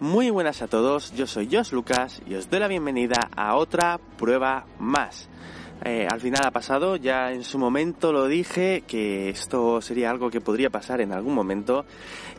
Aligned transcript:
Muy 0.00 0.30
buenas 0.30 0.62
a 0.62 0.68
todos, 0.68 1.12
yo 1.16 1.26
soy 1.26 1.48
Josh 1.50 1.72
Lucas 1.72 2.22
y 2.24 2.36
os 2.36 2.48
doy 2.48 2.60
la 2.60 2.68
bienvenida 2.68 3.16
a 3.34 3.56
otra 3.56 3.98
prueba 4.16 4.64
más. 4.78 5.28
Eh, 5.84 6.06
al 6.08 6.20
final 6.20 6.42
ha 6.46 6.52
pasado, 6.52 6.94
ya 6.94 7.32
en 7.32 7.42
su 7.42 7.58
momento 7.58 8.12
lo 8.12 8.28
dije 8.28 8.84
que 8.86 9.28
esto 9.28 9.80
sería 9.80 10.10
algo 10.10 10.30
que 10.30 10.40
podría 10.40 10.70
pasar 10.70 11.00
en 11.00 11.12
algún 11.12 11.34
momento 11.34 11.84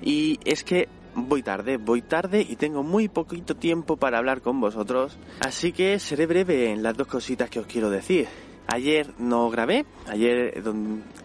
y 0.01 0.39
es 0.45 0.63
que 0.63 0.87
voy 1.15 1.43
tarde, 1.43 1.75
voy 1.75 2.01
tarde 2.01 2.45
y 2.47 2.55
tengo 2.55 2.81
muy 2.81 3.09
poquito 3.09 3.57
tiempo 3.57 3.97
para 3.97 4.19
hablar 4.19 4.39
con 4.39 4.61
vosotros, 4.61 5.17
así 5.41 5.73
que 5.73 5.99
seré 5.99 6.27
breve 6.27 6.71
en 6.71 6.81
las 6.81 6.95
dos 6.95 7.07
cositas 7.07 7.49
que 7.49 7.59
os 7.59 7.67
quiero 7.67 7.89
decir. 7.89 8.29
Ayer 8.67 9.13
no 9.17 9.49
grabé, 9.49 9.85
ayer, 10.07 10.63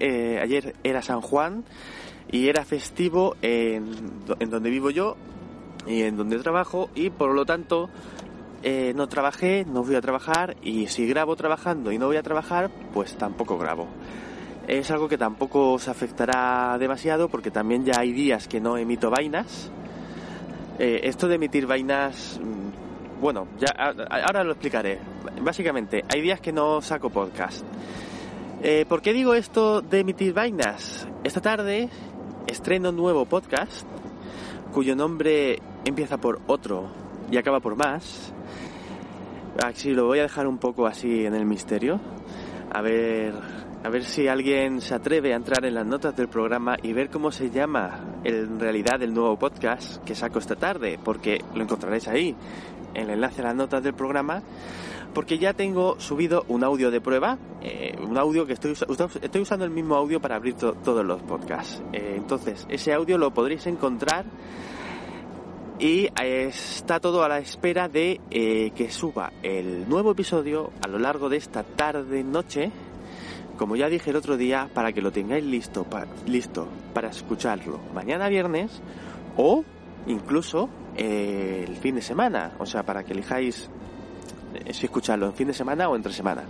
eh, 0.01 0.41
ayer 0.43 0.75
era 0.83 1.01
San 1.01 1.21
Juan 1.21 1.63
y 2.29 2.49
era 2.49 2.65
festivo 2.65 3.37
en 3.41 4.51
donde 4.51 4.71
vivo 4.71 4.91
yo 4.91 5.17
y 5.87 6.03
en 6.03 6.17
donde 6.17 6.39
trabajo 6.39 6.91
y 6.95 7.11
por 7.11 7.35
lo 7.35 7.45
tanto 7.45 7.91
eh, 8.63 8.93
no 8.97 9.09
trabajé, 9.09 9.67
no 9.67 9.83
voy 9.83 9.95
a 9.95 10.01
trabajar 10.01 10.57
y 10.63 10.87
si 10.87 11.07
grabo 11.07 11.37
trabajando 11.37 11.93
y 11.93 11.99
no 11.99 12.07
voy 12.07 12.17
a 12.17 12.23
trabajar, 12.23 12.71
pues 12.93 13.17
tampoco 13.17 13.59
grabo. 13.59 13.89
Es 14.67 14.91
algo 14.91 15.09
que 15.09 15.19
tampoco 15.19 15.75
os 15.75 15.89
afectará 15.89 16.79
demasiado 16.79 17.29
porque 17.29 17.51
también 17.51 17.85
ya 17.85 18.01
hay 18.01 18.13
días 18.13 18.49
que 18.49 18.61
no 18.61 18.79
emito 18.79 19.11
vainas. 19.11 19.71
Eh, 20.79 21.01
esto 21.05 21.29
de 21.29 21.35
emitir 21.35 21.67
vainas, 21.67 22.41
mm, 22.43 23.21
bueno, 23.21 23.49
ya 23.59 23.69
ahora 24.09 24.43
lo 24.43 24.53
explicaré. 24.53 24.99
Básicamente, 25.43 26.03
hay 26.09 26.23
días 26.23 26.41
que 26.41 26.53
no 26.53 26.81
saco 26.81 27.11
podcast. 27.11 27.65
Eh, 28.63 28.87
¿Por 28.89 29.03
qué 29.03 29.13
digo 29.13 29.35
esto 29.35 29.83
de 29.83 30.01
emitir 30.01 30.33
vainas? 30.33 31.07
Esta 31.23 31.43
tarde 31.43 31.91
estreno 32.47 32.89
un 32.89 32.97
nuevo 32.97 33.27
podcast 33.27 33.87
cuyo 34.75 34.97
nombre 34.97 35.61
empieza 35.85 36.19
por 36.19 36.41
otro 36.49 36.89
y 37.31 37.37
acaba 37.37 37.61
por 37.61 37.77
más. 37.77 38.33
Así 39.65 39.95
lo 39.95 40.07
voy 40.07 40.19
a 40.19 40.23
dejar 40.23 40.49
un 40.49 40.59
poco 40.59 40.87
así 40.87 41.25
en 41.25 41.35
el 41.35 41.47
misterio. 41.47 42.01
A 42.73 42.83
ver, 42.83 43.35
a 43.85 43.91
ver 43.91 44.03
si 44.03 44.29
alguien 44.29 44.81
se 44.81 44.95
atreve 44.95 45.35
a 45.35 45.37
entrar 45.37 45.67
en 45.67 45.75
las 45.75 45.85
notas 45.85 46.17
del 46.17 46.29
programa 46.29 46.77
y 46.83 46.95
ver 46.95 47.11
cómo 47.11 47.31
se 47.31 47.51
llama 47.51 48.01
en 48.25 48.59
realidad 48.59 49.03
el 49.03 49.13
nuevo 49.13 49.39
podcast 49.39 50.03
que 50.05 50.15
saco 50.15 50.39
esta 50.39 50.57
tarde, 50.57 50.99
porque 51.05 51.45
lo 51.55 51.63
encontraréis 51.63 52.09
ahí, 52.09 52.35
el 52.95 53.11
enlace 53.11 53.43
a 53.43 53.45
las 53.45 53.55
notas 53.55 53.83
del 53.85 53.93
programa, 53.93 54.43
porque 55.13 55.39
ya 55.39 55.53
tengo 55.53 56.01
subido 56.01 56.47
un 56.49 56.65
audio 56.65 56.91
de 56.91 57.03
prueba, 57.03 57.37
eh, 57.61 57.95
un 58.01 58.17
audio 58.17 58.47
que 58.47 58.55
estoy, 58.55 58.73
estoy 58.73 59.43
usando 59.43 59.67
el 59.67 59.71
mismo 59.71 59.97
audio 59.97 60.19
para 60.19 60.37
abrir 60.37 60.55
todos 60.55 61.05
los 61.05 61.23
podcasts. 61.23 61.83
Eh, 61.93 62.15
entonces, 62.17 62.67
ese 62.71 62.95
audio 62.95 63.19
lo 63.19 63.35
podréis 63.35 63.67
encontrar 63.67 64.25
y 65.79 66.09
está 66.17 67.01
todo 67.01 67.23
a 67.23 67.29
la 67.29 67.39
espera 67.39 67.89
de 67.89 68.19
eh, 68.31 68.71
que 68.75 68.91
suba 68.91 69.31
el 69.43 69.87
nuevo 69.91 70.13
episodio 70.13 70.73
a 70.83 70.89
lo 70.89 70.99
largo 70.99 71.29
de 71.29 71.37
esta 71.37 71.65
tarde 71.65 72.25
noche 72.25 72.73
como 73.57 73.77
ya 73.77 73.89
dije 73.89 74.11
el 74.11 74.17
otro 74.17 74.37
día 74.37 74.69
para 74.73 74.93
que 74.93 75.03
lo 75.03 75.13
tengáis 75.13 75.45
listo 75.45 75.87
listo 76.27 76.69
para 76.93 77.09
escucharlo 77.09 77.81
mañana 77.95 78.29
viernes 78.29 78.83
o 79.37 79.65
incluso 80.07 80.69
eh, 80.97 81.65
el 81.67 81.77
fin 81.77 81.97
de 81.97 82.03
semana 82.03 82.53
o 82.59 82.67
sea 82.67 82.83
para 82.83 83.05
que 83.05 83.13
elijáis 83.13 83.69
eh, 84.55 84.73
si 84.73 84.87
escucharlo 84.87 85.27
en 85.27 85.35
fin 85.35 85.49
de 85.49 85.55
semana 85.55 85.89
o 85.89 85.97
entre 85.97 86.13
semana 86.13 86.45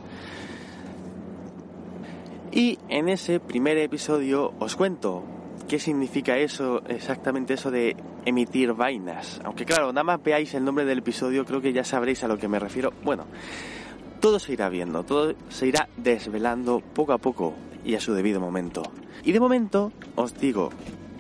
y 2.53 2.79
en 2.89 3.09
ese 3.09 3.41
primer 3.41 3.79
episodio 3.79 4.53
os 4.61 4.77
cuento 4.77 5.25
qué 5.69 5.79
significa 5.79 6.37
eso, 6.37 6.83
exactamente 6.87 7.55
eso 7.55 7.71
de 7.71 7.97
emitir 8.25 8.73
vainas. 8.75 9.41
Aunque 9.45 9.65
claro, 9.65 9.89
nada 9.89 10.05
más 10.05 10.23
veáis 10.23 10.55
el 10.55 10.65
nombre 10.65 10.85
del 10.85 10.99
episodio, 10.99 11.45
creo 11.45 11.61
que 11.61 11.73
ya 11.73 11.85
sabréis 11.85 12.23
a 12.25 12.29
lo 12.29 12.39
que 12.39 12.49
me 12.49 12.59
refiero. 12.59 12.93
Bueno, 13.03 13.27
todo 14.25 14.39
se 14.39 14.55
irá 14.55 14.71
viendo, 14.71 15.05
todo 15.05 15.35
se 15.51 15.67
irá 15.67 15.87
desvelando 15.99 16.81
poco 16.81 17.13
a 17.13 17.19
poco 17.19 17.53
y 17.85 17.95
a 17.95 18.01
su 18.01 18.15
debido 18.15 18.41
momento. 18.41 18.83
Y 19.23 19.33
de 19.33 19.39
momento 19.39 19.93
os 20.15 20.35
digo 20.41 20.71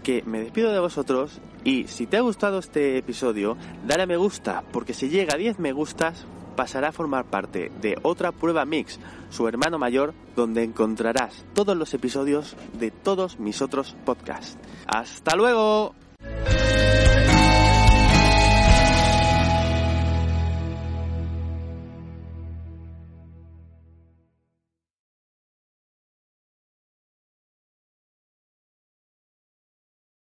que 0.03 0.23
me 0.25 0.41
despido 0.41 0.73
de 0.73 0.79
vosotros 0.81 1.39
y 1.65 1.87
si 1.87 2.07
te 2.07 2.17
ha 2.17 2.23
gustado 2.23 2.59
este 2.59 2.97
episodio, 2.97 3.59
dale 3.87 4.05
a 4.05 4.07
me 4.07 4.17
gusta, 4.17 4.65
porque 4.73 4.95
si 4.95 5.11
llega 5.11 5.35
a 5.35 5.37
10 5.37 5.59
me 5.59 5.73
gustas, 5.73 6.25
pasará 6.57 6.89
a 6.89 6.93
formar 6.93 7.27
parte 7.27 7.71
de 7.83 7.99
otra 8.01 8.33
prueba 8.33 8.65
mix, 8.65 8.99
su 9.29 9.47
hermano 9.49 9.79
mayor, 9.79 10.15
donde 10.35 10.63
encontrarás 10.63 11.45
todos 11.53 11.77
los 11.77 11.93
episodios 11.93 12.57
de 12.73 12.91
todos 12.91 13.39
mis 13.39 13.61
otros 13.61 13.95
podcasts. 14.07 14.57
¡Hasta 14.87 15.37
luego! 15.37 15.95